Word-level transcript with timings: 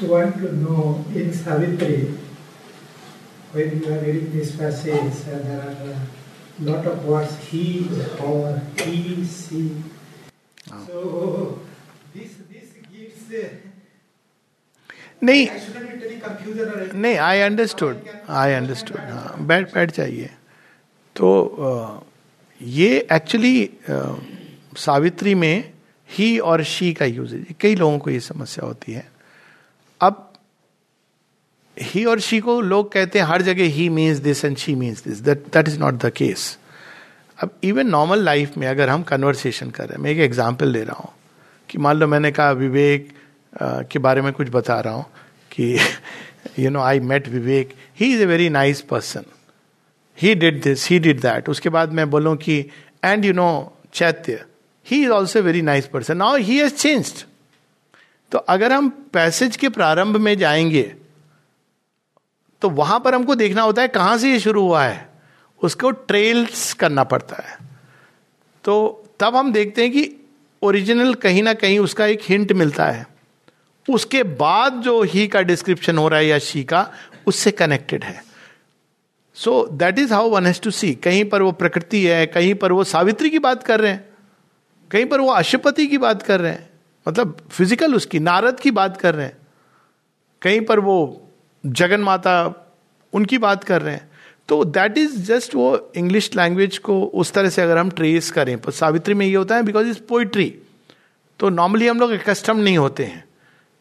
just 0.00 0.10
want 0.10 0.36
to 0.36 0.52
know 0.56 1.04
in 1.14 1.32
Savitri, 1.32 2.16
when 3.52 3.82
you 3.82 3.92
are 3.92 3.98
reading 3.98 4.32
this 4.32 4.56
passage, 4.56 4.94
uh, 4.96 5.38
there 5.38 5.60
are 5.60 5.92
a 5.92 6.62
lot 6.62 6.86
of 6.86 7.04
words 7.04 7.36
he 7.46 7.88
or 8.22 8.60
he, 8.78 9.24
she. 9.24 9.76
Oh. 10.72 10.86
So 10.86 11.58
this 12.14 12.36
this 12.50 12.72
gives. 12.92 13.32
Uh, 13.32 13.48
नहीं 15.22 15.48
नहीं 16.94 17.16
I 17.20 17.40
understood 17.40 17.96
I 18.36 18.52
understood 18.52 18.98
हाँ 18.98 19.46
बैठ 19.46 19.74
बैठ 19.74 19.90
जाइए 19.96 20.30
तो 21.16 21.28
ये 22.60 22.88
actually 23.12 23.68
Savitri 24.84 25.34
में 25.34 25.72
ही 26.08 26.38
और 26.50 26.62
शी 26.72 26.92
का 27.00 27.04
यूजेज 27.04 27.54
कई 27.60 27.74
लोगों 27.74 27.98
को 27.98 28.10
ये 28.10 28.20
समस्या 28.20 28.66
होती 28.66 28.92
है 28.92 29.09
अब 30.00 30.26
ही 31.76 32.04
और 32.04 32.20
शी 32.20 32.38
को 32.40 32.60
लोग 32.60 32.92
कहते 32.92 33.18
हैं, 33.18 33.26
हर 33.26 33.42
जगह 33.42 33.64
he 33.74 33.88
means 33.88 34.18
this 34.18 34.44
and 34.44 34.56
she 34.56 34.74
means 34.74 35.04
this 35.04 35.18
that 35.20 35.44
that 35.54 35.68
is 35.68 35.78
not 35.80 35.94
the 35.94 36.10
case 36.16 36.56
अब 37.38 37.50
इवन 37.64 37.86
नॉर्मल 37.88 38.22
लाइफ 38.24 38.56
में 38.58 38.66
अगर 38.68 38.88
हम 38.88 39.02
कन्वर्सेशन 39.02 39.70
कर 39.70 39.84
रहे 39.84 39.96
हैं, 39.96 40.02
मैं 40.02 40.10
एक 40.10 40.18
एग्ज़ाम्पल 40.20 40.68
ले 40.68 40.82
रहा 40.84 40.98
हूँ 40.98 41.12
कि 41.68 41.78
मान 41.78 41.96
लो 41.96 42.06
मैंने 42.06 42.30
कहा 42.32 42.50
विवेक 42.52 43.08
के 43.90 43.98
बारे 43.98 44.22
में 44.22 44.32
कुछ 44.32 44.48
बता 44.50 44.78
रहा 44.80 44.94
हूँ 44.94 45.04
कि 45.52 45.76
you 46.58 46.70
know 46.70 46.80
I 46.80 47.00
met 47.00 47.28
Vivek. 47.28 47.74
He 48.00 48.12
is 48.14 48.22
a 48.22 48.26
very 48.26 48.48
nice 48.50 48.80
person 48.90 49.24
he 50.18 50.34
did 50.34 50.62
this 50.62 50.88
he 50.88 50.98
did 50.98 51.20
that 51.20 51.48
उसके 51.48 51.68
बाद 51.68 51.92
मैं 51.92 52.08
बोलूँ 52.10 52.36
कि 52.36 52.58
and 53.04 53.24
you 53.24 53.32
know 53.32 53.50
Chaitya. 53.92 54.44
He 54.86 55.02
is 55.02 55.10
also 55.10 55.42
very 55.42 55.62
nice 55.62 55.86
person 55.86 56.16
now 56.16 56.36
he 56.36 56.58
has 56.58 56.74
changed 56.74 57.24
तो 58.32 58.38
अगर 58.38 58.72
हम 58.72 58.88
passage 59.12 59.56
के 59.56 59.68
प्रारंभ 59.68 60.16
में 60.16 60.38
जाएँगे 60.38 60.82
तो 62.62 62.68
वहाँ 62.70 63.00
पर 63.00 63.14
हमको 63.14 63.34
देखना 63.34 63.62
होता 63.62 63.82
है 63.82 63.88
कहाँ 63.88 64.18
से 64.18 64.30
ये 64.32 64.40
शुरू 64.40 64.62
हुआ 64.62 64.84
है। 64.84 65.08
उसको 65.62 65.90
ट्रेल्स 65.90 66.72
करना 66.74 67.04
पड़ता 67.04 67.36
है। 67.48 67.58
तो 68.64 69.04
तब 69.20 69.36
हम 69.36 69.52
देखते 69.52 69.82
हैं 69.82 69.90
कि 69.90 70.28
ओरिजिनल 70.62 71.14
कहीं 71.14 71.42
ना 71.42 71.54
कहीं 71.54 71.78
उसका 71.78 72.06
एक 72.06 72.20
हिंट 72.22 72.52
मिलता 72.52 72.86
है। 72.86 73.06
उसके 73.88 74.22
बाद 74.22 74.72
जो 74.72 75.02
ही 75.02 75.26
का 75.28 75.42
डिस्क्रिप्शन 75.42 75.98
हो 75.98 76.08
रहा 76.08 76.20
है 76.20 76.26
या 76.26 76.38
शी 76.38 76.64
का, 76.64 76.90
उससे 77.26 77.50
कनेक्टेड 77.50 78.04
है। 78.04 78.22
So 79.34 79.66
that 79.72 79.98
is 79.98 80.12
how 80.14 80.28
one 80.28 80.46
has 80.46 80.60
to 80.60 80.70
see 80.70 80.94
कहीं 80.94 81.24
पर 81.24 81.42
वो 81.42 81.52
प्रकृति 81.52 82.04
है, 82.06 82.26
कहीं 82.26 82.54
पर 82.54 82.72
वो 82.72 82.84
सावित्री 82.84 83.30
की 83.30 83.38
बात 83.38 83.62
कर 83.62 83.80
रहे 83.80 83.92
हैं, 83.92 84.08
कहीं 84.90 85.06
पर 85.06 85.20
वो 85.20 85.30
अशुपति 85.30 85.86
की 85.86 85.98
बात 85.98 86.22
कर 86.22 86.40
रहे 86.40 86.52
हैं। 86.52 86.69
मतलब 87.06 87.36
फ़िज़िकल 87.50 87.94
उसकी, 87.94 88.18
नारद 88.20 88.60
की 88.60 88.70
बात 88.70 88.96
कर 88.96 89.14
रहे 89.14 89.26
हैं। 89.26 89.36
कहीं 90.42 90.60
पर 90.60 90.80
वो 90.80 90.96
जगन 91.64 92.00
माता, 92.00 92.32
उनकी 93.12 93.38
बात 93.38 93.64
कर 93.64 93.82
रहे 93.82 93.94
हैं। 93.94 94.08
तो 94.48 94.64
दैट 94.66 94.98
इज़ 94.98 95.16
जस्ट 95.24 95.54
वो 95.54 95.92
इंग्लिश 95.96 96.30
लैंग्वेज 96.36 96.78
को 96.78 97.00
उस 97.04 97.32
तरह 97.32 97.48
से 97.48 97.62
अगर 97.62 97.78
हम 97.78 97.90
ट्रेस 97.90 98.30
करें, 98.30 98.58
पर 98.60 98.72
सावित्री 98.72 99.14
में 99.14 99.26
ये 99.26 99.34
होता 99.34 99.56
है 99.56 99.62
बिकॉज़ 99.62 99.88
इज़ 99.88 100.00
पोइट्री 100.08 100.54
तो 101.40 101.48
नॉर्मली 101.50 101.86
हम 101.86 102.00
लोग 102.00 102.16
कस्टम 102.24 102.56
नहीं 102.58 102.78
होते 102.78 103.04
हैं। 103.04 103.24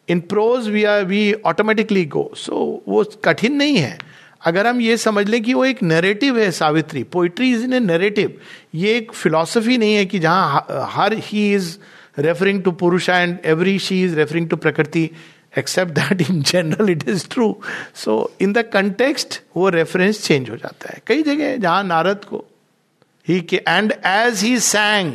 In 0.07 0.19
prose 0.19 0.67
we 0.69 0.83
are 0.83 1.03
we 1.05 1.31
automatically 1.45 2.05
go 2.07 2.29
so 2.37 2.83
वो 2.87 3.03
कठिन 3.23 3.55
नहीं 3.55 3.77
है। 3.77 3.97
अगर 4.41 4.67
हम 4.67 4.81
ये 4.81 4.97
समझ 4.97 5.27
लें 5.29 5.41
कि 5.43 5.53
वो 5.53 5.65
एक 5.65 5.81
नरेटिव 5.83 6.37
है 6.39 6.49
Savitri 6.51 7.03
poetry 7.13 7.51
is 7.53 7.63
in 7.63 7.73
a 7.73 7.79
narrative 7.79 8.39
ये 8.75 8.95
एक 8.97 9.11
फिलॉसफी 9.13 9.77
नहीं 9.77 9.95
है 9.95 10.05
कि 10.05 10.19
जहाँ 10.19 10.65
हर 10.91 11.13
he 11.15 11.53
is 11.55 11.77
referring 12.19 12.63
to 12.63 12.71
Purusha 12.71 13.09
and 13.09 13.37
every 13.45 13.77
she 13.79 14.03
is 14.03 14.15
referring 14.15 14.49
to 14.49 14.57
Prakriti 14.57 15.09
except 15.57 15.91
that 15.91 16.21
in 16.21 16.41
general 16.41 16.89
it 16.89 17.07
is 17.09 17.27
true 17.29 17.61
so 17.95 18.31
in 18.41 18.53
the 18.53 18.61
context 18.73 19.41
वो 19.57 19.69
reference 19.69 20.23
change 20.23 20.49
हो 20.49 20.55
जाता 20.55 20.89
है। 20.89 21.01
कई 21.07 21.23
जगह 21.23 21.57
जहाँ 21.57 21.83
नारद 21.83 22.25
को 22.25 22.45
he 23.27 23.47
and 23.53 23.93
as 24.05 24.43
he 24.43 24.59
sang 24.59 25.13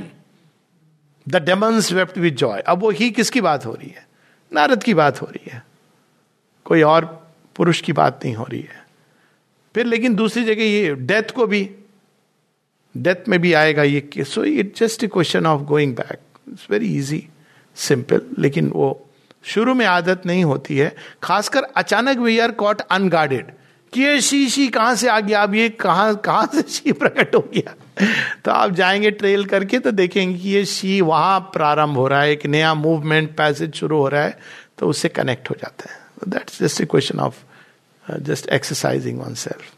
the 1.29 1.37
demons 1.37 1.93
wept 1.93 2.19
with 2.19 2.37
joy 2.37 2.61
अब 2.61 2.79
वो 2.79 2.91
ही 2.91 3.11
किसकी 3.11 3.41
बात 3.41 3.67
हो 3.67 3.73
रही 3.75 3.89
है? 3.89 4.07
नारद 4.53 4.83
की 4.83 4.95
बात 4.95 5.23
हो 5.23 5.27
रही 5.27 5.51
है। 5.51 5.63
कोई 6.65 6.83
और 6.83 7.05
पुरुष 7.57 7.81
की 7.81 7.93
बात 7.93 8.21
नहीं 8.25 8.35
हो 8.35 8.45
रही 8.45 8.61
है। 8.61 8.85
फिर 9.75 9.87
लेकिन 9.87 10.15
दूसरी 10.15 10.45
जगह 10.45 10.63
ये 10.63 10.95
डेथ 10.95 11.31
को 11.31 11.47
भी 11.47 11.71
डेथ 12.97 13.29
में 13.29 13.41
भी 13.41 13.53
आएगा 13.53 13.83
ये 13.83 14.11
so 14.19 14.45
it 14.45 14.77
just 14.77 15.05
a 15.05 15.07
question 15.07 15.47
of 15.47 15.63
going 15.63 15.95
back 15.97 16.19
it's 16.49 16.67
very 16.71 16.97
easy 16.97 17.27
simple 17.77 18.21
लेकिन 18.39 18.69
वो 18.69 19.01
शुरू 19.45 19.75
में 19.75 19.85
आदत 19.87 20.23
नहीं 20.27 20.45
होती 20.45 20.77
है। 20.77 20.95
खासकर 21.23 21.63
अचानक 21.77 22.19
वी 22.19 22.39
आर 22.39 22.53
कॉट 22.53 22.81
अनगार्डेड 22.81 23.51
कि 23.93 24.03
ये 24.03 24.21
शी 24.21 24.49
शी 24.51 24.67
कहाँ 24.69 24.95
से 24.95 25.09
आ 25.09 25.19
गया? 25.21 25.43
अब 25.43 25.55
ये 25.55 25.69
कहाँ 25.69 26.15
कहाँ 26.17 26.47
से 26.55 26.63
शी 26.63 26.93
प्रकट 26.93 27.35
हो 27.35 27.41
गया? 27.55 27.75
तो 28.45 28.51
आप 28.51 28.71
जाएँगे 28.71 29.11
ट्रेल 29.11 29.45
करके 29.45 29.79
तो 29.79 29.91
देखेंगे 29.91 30.39
कि 30.39 30.49
ये 30.49 30.65
शी 30.65 31.01
वहाँ 31.01 31.39
प्रारंभ 31.55 31.97
हो 31.97 32.07
रहा 32.09 32.23
है। 32.23 32.33
एक 32.33 32.47
नया 32.47 32.75
मूवमेंट 32.75 33.37
पैसेज 33.37 33.75
शुरू 33.75 33.99
हो 33.99 34.09
रहा 34.09 34.23
है 34.23 34.39
तो 34.79 34.89
उससे 34.89 35.09
कनेक्ट 35.09 35.51
हो 35.51 35.57
जाता 35.63 35.93
है। 35.93 35.99
That's 36.29 36.61
just 36.63 36.81
a 36.81 36.85
question 36.85 37.19
of 37.19 37.43
just 38.21 38.49
exercising 38.49 39.21
oneself 39.35 39.73